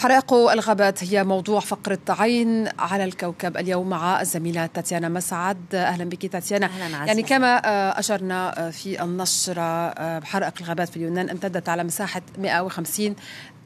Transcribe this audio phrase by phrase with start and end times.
[0.00, 5.74] حرائق الغابات هي موضوع فقرة عين على الكوكب اليوم مع الزميلة تاتيانا مسعد.
[5.74, 6.66] أهلا بك تاتيانا.
[6.66, 7.58] أهلا يعني كما
[7.98, 9.94] أشرنا في النشرة
[10.24, 13.16] حرائق الغابات في اليونان امتدت على مساحة 150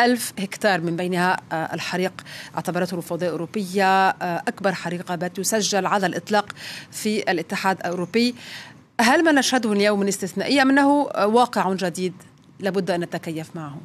[0.00, 2.12] ألف هكتار من بينها الحريق.
[2.54, 6.52] اعتبرته الفوضى الأوروبية أكبر حريق غابات يسجل على الإطلاق
[6.90, 8.34] في الاتحاد الأوروبي.
[9.00, 10.90] هل ما نشهده اليوم من استثنائية أم أنه
[11.24, 12.14] واقع جديد
[12.60, 13.76] لابد أن نتكيف معه؟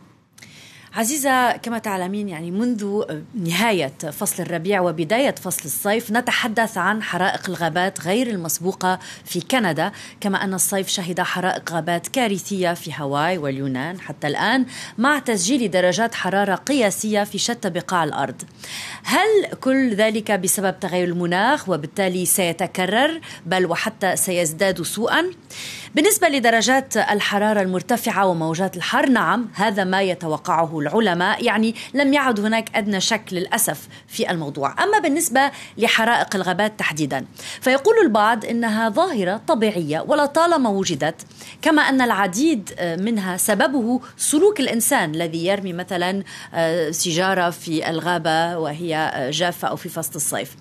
[0.93, 3.03] عزيزة كما تعلمين يعني منذ
[3.35, 9.91] نهاية فصل الربيع وبداية فصل الصيف نتحدث عن حرائق الغابات غير المسبوقة في كندا
[10.21, 13.99] كما أن الصيف شهد حرائق غابات كارثية في هاواي واليونان.
[13.99, 14.65] حتى الآن
[14.97, 18.41] مع تسجيل درجات حرارة قياسية في شتى بقاع الأرض.
[19.03, 25.25] هل كل ذلك بسبب تغير المناخ وبالتالي سيتكرر؟ بل وحتى سيزداد سوءا؟
[25.95, 32.75] بالنسبة لدرجات الحرارة المرتفعة وموجات الحر نعم هذا ما يتوقعه العلماء يعني لم يعد هناك
[32.75, 34.83] أدنى شك للأسف في الموضوع.
[34.83, 37.25] أما بالنسبة لحرائق الغابات تحديدا
[37.61, 41.15] فيقول البعض إنها ظاهرة طبيعية ولطالما وجدت
[41.61, 46.23] كما أن العديد منها سببه سلوك الإنسان الذي يرمي مثلا
[46.91, 50.55] سيجارة في الغابة وهي جافة أو في فصل الصيف.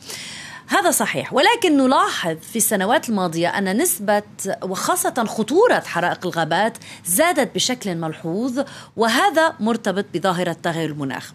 [0.69, 1.33] هذا صحيح.
[1.33, 4.22] ولكن نلاحظ في السنوات الماضية أن نسبة
[4.62, 8.61] وخاصة خطورة حرائق الغابات زادت بشكل ملحوظ
[8.96, 11.33] وهذا مرتبط بظاهرة تغير المناخ.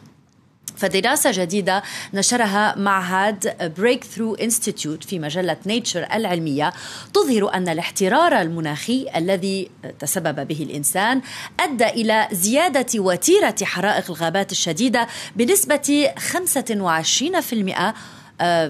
[0.78, 6.74] فدراسة جديدة نشرها معهد Breakthrough Institute في مجلة Nature العلمية
[7.14, 11.22] تظهر أن الاحترار المناخي الذي تسبب به الإنسان
[11.60, 17.94] أدى إلى زيادة وتيرة حرائق الغابات الشديدة بنسبة 25%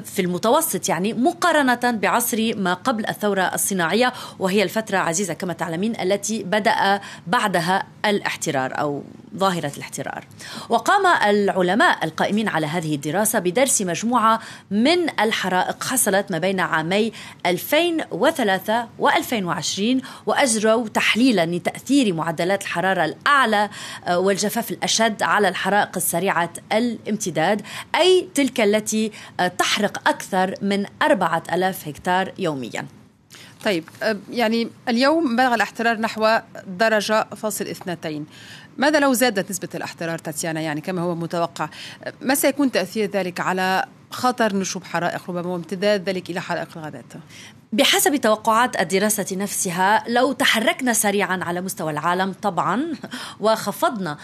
[0.03, 6.43] في المتوسط يعني مقارنة بعصر ما قبل الثورة الصناعية وهي الفترة عزيزة كما تعلمين التي
[6.43, 9.03] بدأ بعدها الاحترار أو
[9.37, 10.25] ظاهرة الاحترار.
[10.69, 14.39] وقام العلماء القائمين على هذه الدراسة بدرس مجموعة
[14.71, 17.11] من الحرائق حصلت ما بين عامي
[17.45, 23.69] 2003 و2020 وأجروا تحليلا لتأثير معدلات الحرارة الأعلى
[24.09, 27.61] والجفاف الأشد على الحرائق السريعة الامتداد
[27.95, 29.11] أي تلك التي
[29.57, 33.02] تحرق أكثر من أربعة ألاف هكتار يومياً.
[33.63, 33.83] طيب
[34.31, 38.25] يعني اليوم بلغ الاحترار نحو درجة فاصل اثنتين.
[38.77, 41.69] ماذا لو زادت نسبة الاحترار تاتيانا؟ يعني كما هو متوقع.
[42.21, 47.05] ما سيكون تأثير ذلك على خطر نشوب حرائق ربما وامتداد ذلك إلى حرائق الغابات؟
[47.73, 52.93] بحسب توقعات الدراسة نفسها لو تحركنا سريعا على مستوى العالم طبعا
[53.39, 54.17] وخفضنا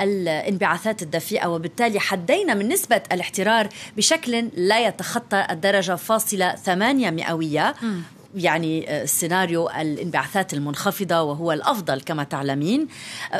[0.00, 7.74] الانبعاثات الدفيئة وبالتالي حدينا من نسبة الاحترار بشكل لا يتخطى الدرجة فاصلة ثمانية مئوية.
[8.38, 12.88] يعني سيناريو الانبعاثات المنخفضة وهو الأفضل كما تعلمين.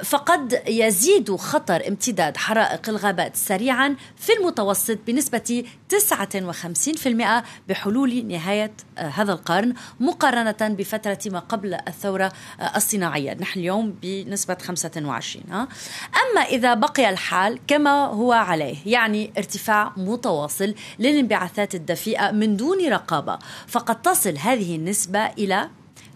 [0.05, 9.75] فقد يزيد خطر امتداد حرائق الغابات سريعا في المتوسط بنسبة 59% بحلول نهاية هذا القرن
[10.01, 12.33] مقارنة بفترة ما قبل الثورة
[12.77, 13.35] الصناعية.
[13.41, 21.75] نحن اليوم بنسبة 25 أما إذا بقي الحال كما هو عليه يعني ارتفاع متواصل للانبعاثات
[21.75, 25.71] الدفيئة من دون رقابة فقد تصل هذه النسبة إلى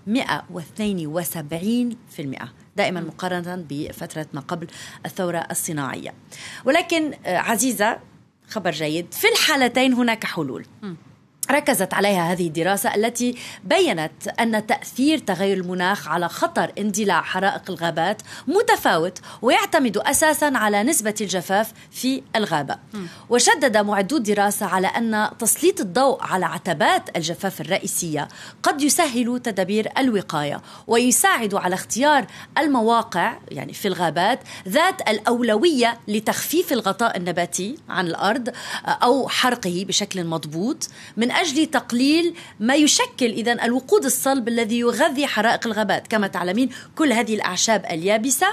[0.09, 0.13] 172%
[2.77, 4.67] دائما مقارنة بفترة ما قبل
[5.07, 6.15] الثورة الصناعية.
[6.65, 7.99] ولكن عزيزة
[8.49, 9.15] خبر جيد.
[9.15, 10.67] في الحالتين هناك حلول.
[11.51, 18.23] ركزت عليها هذه الدراسة التي بينت أن تأثير تغير المناخ على خطر اندلاع حرائق الغابات
[18.47, 23.07] متفاوت ويعتمد أساسا على نسبة الجفاف في الغابة م.
[23.31, 28.29] وشدد معدو الدراسة على أن تسليط الضوء على عتبات الجفاف الرئيسية
[28.63, 32.27] قد يسهل تدابير الوقاية ويساعد على اختيار
[32.59, 38.49] المواقع يعني في الغابات ذات الأولوية لتخفيف الغطاء النباتي عن الأرض
[38.87, 45.67] أو حرقه بشكل مضبوط من أجل تقليل ما يشكل إذا الوقود الصلب الذي يغذي حرائق
[45.67, 46.07] الغابات.
[46.07, 48.47] كما تعلمين كل هذه الأعشاب اليابسة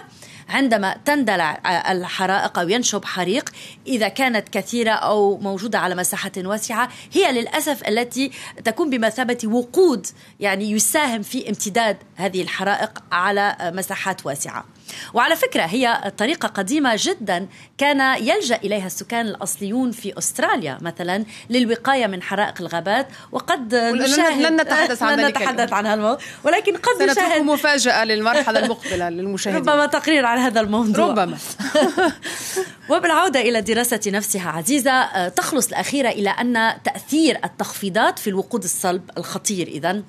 [0.50, 3.50] عندما تندلع الحرائق أو ينشب حريق
[3.88, 8.31] إذا كانت كثيرة أو موجودة على مساحة واسعة هي للأسف التي
[8.63, 10.07] تكون بمثابة وقود
[10.39, 14.65] يعني يساهم في امتداد هذه الحرائق على مساحات واسعة.
[15.13, 17.47] وعلى فكرة هي طريقة قديمة جدا
[17.77, 24.62] كان يلجأ إليها السكان الأصليون في أستراليا مثلا للوقاية من حرائق الغابات وقد نشاهد لن
[24.62, 29.62] نتحدث عن لن نتحدث عن هذا ولكن قد نشاهد مفاجأة للمرحلة المقبلة للمشاهدين.
[29.62, 31.07] ربما تقرير عن هذا الموضوع.
[31.07, 31.38] ربما.
[32.89, 39.68] وبالعودة إلى الدراسة نفسها عزيزة تخلص الأخيرة إلى أن تأثير التخفيضات في الوقود الصلب الخطير.
[39.68, 40.03] إذن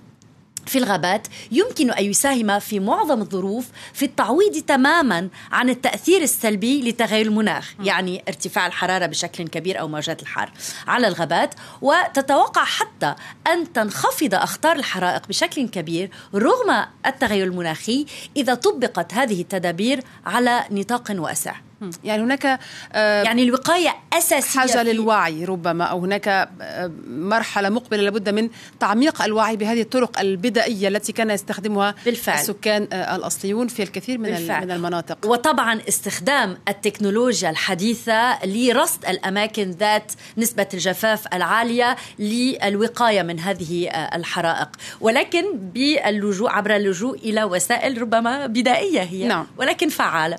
[0.67, 7.27] في الغابات يمكن أن يساهم في معظم الظروف في التعويض تماما عن التأثير السلبي لتغير
[7.27, 10.53] المناخ يعني ارتفاع الحرارة بشكل كبير أو موجات الحر
[10.87, 13.15] على الغابات وتتوقع حتى
[13.47, 21.07] أن تنخفض أخطار الحرائق بشكل كبير رغم التغير المناخي إذا طبقت هذه التدابير على نطاق
[21.11, 21.70] واسع.
[22.05, 22.61] يعني هناك
[22.93, 28.49] آه يعني الوقاية أساسية حاجة للوعي ربما أو هناك آه، مرحلة مقبلة لابد من
[28.81, 32.39] تعميق الوعي بهذه الطرق البدائية التي كان يستخدمها بالفعل.
[32.39, 34.65] السكان آه، الأصليون في الكثير من, بالفعل.
[34.65, 43.89] من المناطق وطبعا استخدام التكنولوجيا الحديثة لرصد الأماكن ذات نسبة الجفاف العالية للوقاية من هذه
[44.15, 44.69] الحرائق
[45.01, 49.47] ولكن باللجوء عبر اللجوء إلى وسائل ربما بدائية هي نعم.
[49.59, 50.39] ولكن فعالة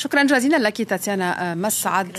[0.00, 2.16] شكرا جزيلا لك تاتيانا مسعد.